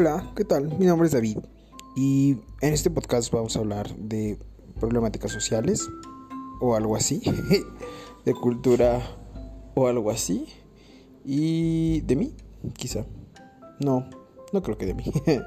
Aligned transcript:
Hola, 0.00 0.32
¿qué 0.36 0.44
tal? 0.44 0.78
Mi 0.78 0.86
nombre 0.86 1.06
es 1.06 1.12
David 1.12 1.38
y 1.96 2.36
en 2.60 2.72
este 2.72 2.88
podcast 2.88 3.32
vamos 3.32 3.56
a 3.56 3.58
hablar 3.58 3.96
de 3.96 4.38
problemáticas 4.78 5.32
sociales 5.32 5.88
o 6.60 6.76
algo 6.76 6.94
así, 6.94 7.20
de 8.24 8.32
cultura 8.32 9.02
o 9.74 9.88
algo 9.88 10.12
así 10.12 10.46
y 11.24 12.02
de 12.02 12.14
mí, 12.14 12.36
quizá. 12.74 13.06
No, 13.80 14.08
no 14.52 14.62
creo 14.62 14.78
que 14.78 14.86
de 14.86 14.94
mí. 14.94 15.02